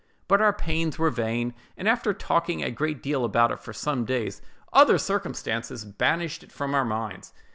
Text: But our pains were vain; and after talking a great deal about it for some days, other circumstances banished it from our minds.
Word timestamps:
But 0.27 0.41
our 0.41 0.51
pains 0.51 0.97
were 0.97 1.11
vain; 1.11 1.53
and 1.77 1.87
after 1.87 2.11
talking 2.11 2.63
a 2.63 2.71
great 2.71 3.03
deal 3.03 3.23
about 3.23 3.51
it 3.51 3.59
for 3.59 3.71
some 3.71 4.03
days, 4.03 4.41
other 4.73 4.97
circumstances 4.97 5.85
banished 5.85 6.41
it 6.41 6.51
from 6.51 6.73
our 6.73 6.83
minds. 6.85 7.33